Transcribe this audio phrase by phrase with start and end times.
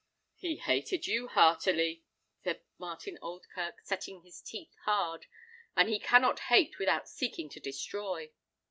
[0.35, 2.03] "He hated you heartily,"
[2.43, 5.27] said Martin Oldkirk, setting his teeth hard;
[5.75, 8.31] "and he cannot hate without seeking to destroy."